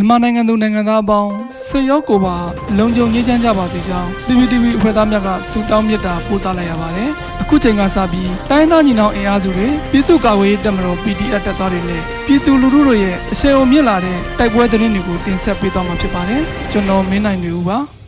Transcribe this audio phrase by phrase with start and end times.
[0.00, 1.30] မြန်မာနိုင်ငံသူနိုင်ငံသားအပေါင်း
[1.66, 2.36] ဆွေရောက်ကိုပါ
[2.78, 7.10] လုံခြုံရေးချမ်းကြပါစေကြောင်း PPTV အဖွဲ့သားများကဆုတောင်းမေတ္တာပို့သလိုက်ရပါတယ်။
[7.42, 17.78] အခုချိန်ကစပြီးတိုင်းသားညီနောင်အင်အားစုတွေပြည်သူ့ကာကွယ်ရေးတပ်မတော် PDF တပ်သားတွေနဲ့ပြည်သူလူထုတို့ရဲ့အဆင်အုံမြင့်လာတဲ့တိုက်ပွဲသတင်းတွေကိုတင်ဆက်ပေးသွားမှာဖြစ်ပါတယ်။ကျွန်တော်မင်းနိုင်နေဦးပါ။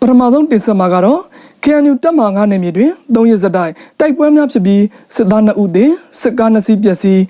[0.00, 1.20] ပထမဆုံးတင်ဆက်မှာကတော့
[1.64, 4.82] KNU တပ်မဟာ9နယ်မြေတွင်၃ရက်စတိုင်တိုက်ပွဲများဖြစ်ပြီး
[5.16, 5.86] စစ်သား2ဦးသေ
[6.20, 7.20] စစ်ကား2စီးပျက်စီး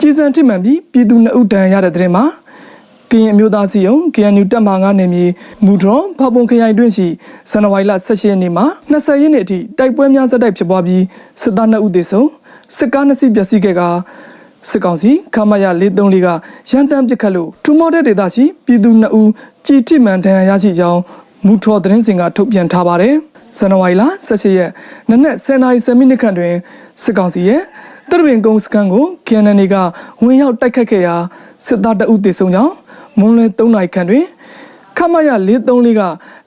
[0.00, 2.24] ကြီးစံထိမှန်ပြီးပြည်သူ2ဦးဒဏ်ရာရတဲ့တဲ့မှာ
[3.10, 5.24] ကရင်အမျိုးသားစီယုံ KNU တပ်မဟာ9နယ်မြေ
[5.64, 7.06] မူဒရွန်ဖပုံခရိုင်တွင်ရှိ
[7.50, 11.02] ဇန်နဝါရီလ18ရက်နေ့မှာ20ရက်နေ့အထိတိုက်ပွဲများဆက်တိုက်ဖြစ်ပွားပြီး
[11.42, 12.28] စစ်သား2ဦးသေဆုံး
[12.76, 13.82] စစ်ကား2စီးပျက်စီးခဲ့က
[14.70, 16.28] စစ်ကောင်စီခမရ434က
[16.70, 19.30] ရန်တမ်းပစ်ခတ်လို့ထူမော်တဲ့ဒေသရှိပြည်သူ2ဦး
[19.66, 21.00] ကြည်ထိမှန်ဒဏ်ရာရရှိကြောင်း
[21.46, 23.14] မူထော်သတင်းစင်ကထုတ်ပြန်ထားပါတယ်
[23.56, 24.70] ဇန်နဝါရီလ18ရက်
[25.10, 26.54] နနက်10:10မိနစ်ခန့်တွင်
[27.02, 27.60] စစ်ကောင်စီရဲ့
[28.10, 29.74] တရပင်ကုန်းစကန်ကို KNN က
[30.22, 31.14] ဝင်ရောက်တိုက်ခတ်ခဲ့ရာ
[31.66, 32.72] စစ်သားတအုပ်တေဆုံးကြောင်း
[33.18, 34.24] မွန်းလွဲ3နာရီခန့်တွင်
[34.96, 35.30] ခမရ
[35.68, 36.00] 434က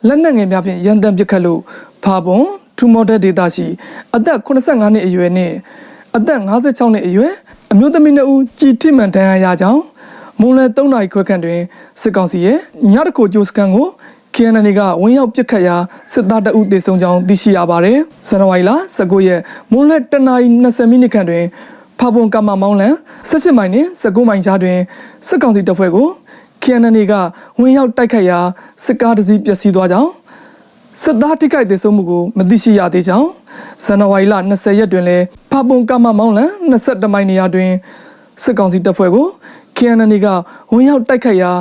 [0.07, 1.59] လက်နက်ငယ်များဖြင့်ရန်တမ်းပစ်ခတ်လို့
[2.03, 2.45] ဖာပွန်
[2.77, 3.67] ထူမော်တဲ့ဒေသရှိ
[4.15, 5.53] အသက်85နှစ်အရွယ်နှင့်
[6.17, 7.31] အသက်56နှစ်အရွယ်
[7.71, 9.81] အမျိုးသမီး2ဦးကြည်ထိမှန်ဒဏ်ရာရကြောင်း
[10.39, 11.59] မွန်းလွဲ3နာရီခွဲခန့်တွင်
[12.01, 12.57] စစ်ကောင်စီရဲ့
[12.93, 13.87] ညတကိုကျိုးစကန်ကို
[14.35, 15.75] KNN ကဝင်ရောက်ပစ်ခတ်ရာ
[16.13, 19.39] စစ်သားတအုပ်တေဆုံးကြောင်းသိရှိရပါတယ်။ဇန်နဝါရီလ19ရက်
[19.71, 21.45] မွန်းလက်တနာရီ20မိနစ်ခန့်တွင်
[21.99, 22.93] ဖပွန်ကမ္မမောင်းလန်
[23.29, 24.77] 18မိုင်နှင့်19မိုင်ကြားတွင်
[25.27, 26.07] စစ်ကောင်စီတပ်ဖွဲ့ကို
[26.63, 27.13] KNN က
[27.59, 28.39] ဝင်ရောက်တိုက်ခတ်ရာ
[28.85, 30.11] စစ်ကားတစ်စီးပျက်စီးသွားကြောင်း
[31.03, 33.29] စစ်သားထိခိုက်ဒေဆုံးမှုကိုမသိရှိရသေးကြောင်း
[33.85, 37.71] ဇန်နဝါရီလ20ရက်တွင်လည်းဖပွန်ကမ္မမောင်းလန်22မိုင်နေရာတွင်
[38.43, 39.27] စစ်ကောင်စီတပ်ဖွဲ့ကို
[39.77, 40.27] KNN က
[40.71, 41.51] ဝင်ရောက်တိုက်ခတ်ရာ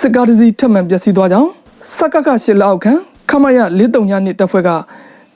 [0.00, 1.50] စစ်ကားတစ်စီးထပ်မံပျက်စီးသွားကြောင်း
[1.86, 4.70] စကကရှစ်လောက်ခန့်ခမရ43ညနှစ်တပ်ဖွဲ့က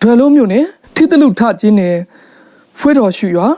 [0.01, 1.97] ဒွယ်လုံးမြို့နယ်ထိတလူထကျင်းနယ်
[2.79, 3.49] ဖွေးတော်ရှူရွာ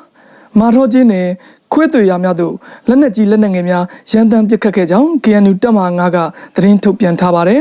[0.58, 1.28] မာတော်ကျင်းနယ်
[1.72, 2.54] ခွေးသွေရများသို့
[2.88, 6.18] လက်နက်ကြီးလက်နက်ငယ်များရန်တမ်းပစ်ခတ်ခဲ့ကြောင်း KNU တပ်မဟာ9က
[6.54, 7.60] သတင်းထုတ်ပြန်ထားပါတယ်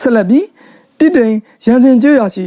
[0.00, 0.46] ဆက်လက်ပြီး
[0.98, 1.32] တိတိန်
[1.64, 2.46] ရန်စင်ကျွရရှိ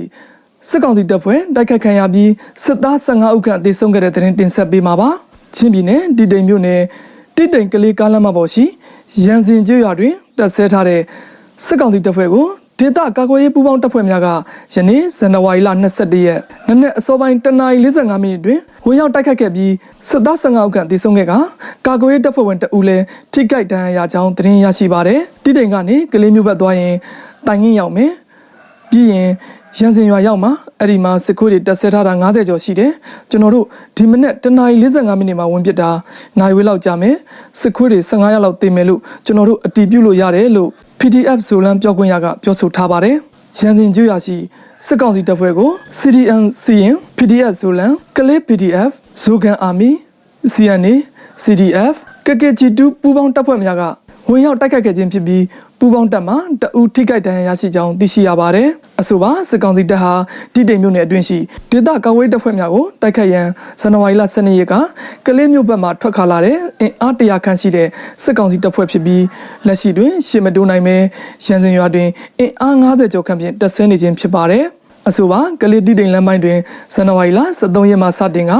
[0.69, 2.31] စစ်ကောင်စီတပ်ဖွဲ့တိုက်ခိုက်ခံရပြီး
[2.63, 5.11] စစ်သား15ဦးခန့်အသေးဆုံးခဲ့တဲ့သတင်းတင်ဆက်ပေးမှာပါ။
[5.55, 6.81] ချင်းပြည်နယ်တိတိန်မြို့နယ်
[7.35, 8.65] တိတိန်ကလေးကားလမ်းမပေါ်ရှိ
[9.23, 11.01] ရန်စင်ကျွရတွင်တပ်ဆဲထားတဲ့
[11.65, 12.47] စစ်ကောင်စီတပ်ဖွဲ့ကို
[12.79, 14.27] ဒေသကာကွယ်ရေးပူးပေါင်းတပ်ဖွဲ့များက
[14.73, 19.73] ယနေ့ဇန်နဝါရီလ22ရက်နနက်အစောပိုင်းတနာရီ45မိနစ်တွင်ဝင်ရောက်တိုက်ခတ်ခဲ့ပြီး
[20.09, 21.33] စစ်သား15ဦးခန့်သေဆုံးခဲ့က
[21.87, 23.03] ကာကွယ်ရေးတပ်ဖွဲ့ဝင်တအူးလည်း
[23.33, 26.95] ထိခိုက်ဒဏ်ရာရကြောင်းသတင်းရရှိပါတယ်။တိတိန်ကနေကလေးမျိုးဘက်သွားရင်
[27.47, 28.11] တိုင်ငင်းရောက်မယ်။
[28.89, 29.29] ပြီးရင်
[29.77, 32.91] ရန်စင်ရွာရောက်မှာအဲ့ဒီမှာစစ်ခွေးတွေတက်ဆဲထားတာ90ကျော်ရှိတယ်
[33.29, 33.65] ကျွန်တော်တို့
[33.97, 35.89] ဒီမနေ့တနာရီ45မိနစ်မှာဝင်ပစ်တာ
[36.39, 37.15] နိုင်ဝေးလောက်ကြာမယ်
[37.59, 43.15] စစ်ခွေးတွေ15ရက်လောက်တည်မယ်လို့ကျွန်တော်တို့အတီးပြုတ်လို့ရတယ်လို့ PDF ဇိုလန်ပြောခွင့်ရကပြောဆိုထားပါတယ်
[43.59, 44.37] ရန်စင်ကျွရရှိ
[44.87, 48.91] စစ်ကောင်စီတပ်ဖွဲ့ကို CDN စီရင် PDF ဇိုလန်ကလေး PDF
[49.23, 49.89] ဇိုကန်အာမီ
[50.53, 50.93] CNA
[51.43, 51.95] CDF
[52.27, 53.83] ကကဂျီတူပူးပေါင်းတပ်ဖွဲ့များက
[54.29, 55.43] ဝင်ရောက်တိုက်ခိုက်ခဲ့ခြင်းဖြစ်ပြီး
[55.79, 58.67] ပူပေါင်းတပ်မှတအူထိခိုက်ဒဏ်ရာရရှိကြောင်းသိရှိရပါတယ်။
[59.01, 60.13] အဆိုပါစစ်ကောင်စီတပ်ဟာ
[60.53, 61.37] တိတိမ်မြို့နယ်အတွင်းရှိ
[61.71, 63.47] ဒေသကာကွယ်တပ်ဖွဲ့များကိုတိုက်ခိုက်ရန်
[63.81, 64.73] ဇန်နဝါရီလ12ရက်က
[65.25, 67.87] ကလေးမြို့ဘက်မှထွက်ခါလာတဲ့အင်အားတရာခန့်ရှိတဲ့
[68.23, 69.23] စစ်ကောင်စီတပ်ဖွဲ့ဖြစ်ပြီး
[69.67, 70.95] လက်ရှိတွင်ရှေ့မတိုးနိုင်ပဲ
[71.45, 72.07] ရန်စင်ရွာတွင်
[72.39, 74.65] အင်အား90ကျော်ခန့်ဖြင့်တပ်ဆွဲနေခြင်းဖြစ်ပါတယ်။
[75.11, 76.59] အဆိုပါကလေးတိတိမ်လမ်းပိုင်းတွင်
[76.93, 78.53] ဇန်နဝါရီလ23ရက်မှစတင်က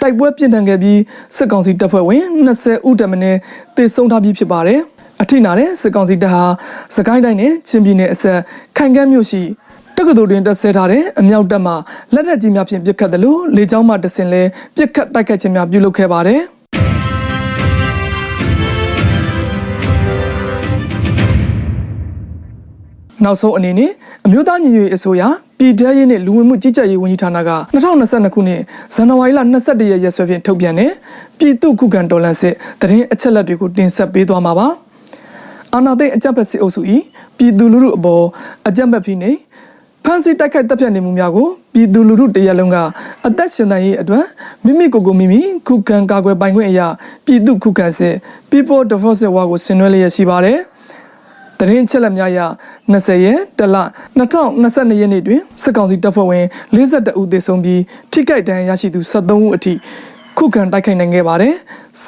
[0.00, 0.98] တိုက်ပွဲပြင်းထန်ခဲ့ပြီး
[1.36, 3.22] စစ်ကောင်စီတပ်ဖွဲ့ဝင်20ဦးတမင်း
[3.76, 4.80] တေဆုံးထားပြီးဖြစ်ပါတယ်။
[5.22, 6.42] အထိနာတဲ့စစ်ကောင်စီတပ်ဟာ
[6.96, 8.38] စကိုင်းတိုင်းနဲ့ချင်းပြည်နယ်အဆက်
[8.76, 9.42] ခိုင်ကမ်းမြို့ရှိ
[9.96, 11.72] တက္ကသိုလ်တွင်တက်ဆဲထားတဲ့အမြောက်တပ်မှ
[12.14, 14.42] လက်နက်ကြီးများဖြင့်ပစ်ခတ်တယ်လို့လေကြောင်းမှတဆင်လဲ
[14.76, 16.59] ပစ်ခတ်တိုက်ခတ်ခြင်းများပြုလုပ်ခဲ့ပါတယ်
[23.24, 23.90] နောက်ဆုံးအနေနဲ့
[24.26, 25.22] အမျိုးသားညီညွတ်ရေးအစိုးရ
[25.58, 28.60] ပြည်ထရေးနဲ့လူဝင်မှုကြီးကြပ်ရေးဝန်ကြီးဌာနက2022ခုနှစ်
[28.94, 30.90] ဇန်နဝါရီလ22ရက်ရက်စွဲဖြင့်ထုတ်ပြန်တဲ့
[31.38, 34.68] ပြည်သူ့ခုခံတော်လှန်စစ်တရင်အချက်လက်တွေကိုတင်ဆက်ပေးသွားမှာပါ။
[35.74, 36.80] အာဏာသိမ်းအကြမ်းဖက်စစ်အုပ်စု၏
[37.38, 38.24] ပြည်သူလူထုအပေါ်
[38.68, 39.38] အကြမ်းဖက်ဖိနှိပ်
[40.04, 42.76] ဖမ်းဆီးတိုက်ခိုက်တပ်ဖြတ်နေမှုများကိုပြည်သူလူထုတရက်လုံးက
[43.26, 44.24] အသက်ရှင်သန်ရေးအတွက်
[44.64, 46.86] မိမိကိုယ်ကိုမိမိခုခံကာကွယ်ပိုင်ခွင့်အရာ
[47.24, 48.14] ပြည်သူခုခံစစ်
[48.50, 50.58] People Defense War ကိုဆင်နွှဲလျက်ရှိပါတယ်။
[51.60, 52.38] တရင်ချက်လက်များရ
[52.92, 53.76] 20ရက်တလ
[54.18, 57.80] 2022ရက်နေ့တွင်စစ်ကောင်စီတပ်ဖွဲ့ဝင်42ဦးသေဆုံးပြီး
[58.12, 59.74] ထိခိုက်ဒဏ်ရာရရှိသူ73ဦးအထိ
[60.38, 61.54] ခုခံတိုက်ခိုက်နိုင်ခဲ့ပါတယ်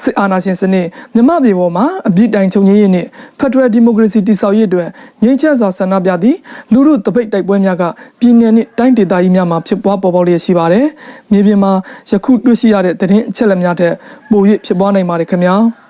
[0.00, 3.06] စစ်အာဏာရှင်စနစ်မြမပြည်ပေါ်မှာအပြစ်တိုင်ချုပ်ငြိမ်းရေးနဲ့
[3.38, 4.88] ဖက်ဒရယ်ဒီမိုကရေစီတည်ဆောက်ရေးအတွက်
[5.22, 6.38] ငြိမ်းချမ်းစွာဆန္ဒပြသည့်
[6.72, 7.82] လူထုတပိတ်တိုက်ပွဲများက
[8.20, 10.86] ပြည်내နဲ့တိုင်းဒေသကြီးများမှာဖြစ်ပွားပေါ်ပေါက်လျက်ရှိပါတယ်
[11.32, 11.72] မြေပြင်မှာ
[12.10, 13.94] ယခုတွေ့ရှိရတဲ့တရင်အချက်လက်များထက်
[14.30, 15.81] ပို၍ဖြစ်ပွားနိုင်ပါတယ်ခင်ဗျာ